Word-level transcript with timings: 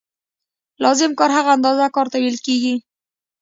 لازم 0.83 1.11
کار 1.19 1.31
هغه 1.37 1.49
اندازه 1.57 1.85
کار 1.95 2.07
ته 2.11 2.17
ویل 2.19 2.37
کېږي 2.45 2.75